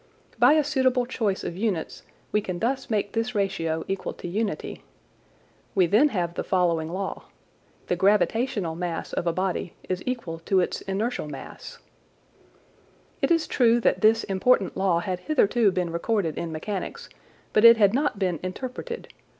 [0.39, 2.01] By a suitable choice of units
[2.31, 4.83] we can thus make this ratio equal to unity.
[5.75, 7.25] We then have the following law:
[7.85, 11.55] The gravitational mass of a body is equal to its inertial law.
[13.21, 17.07] It is true that this important law had hitherto been recorded in mechanics,
[17.53, 19.07] but it had not been interpreted.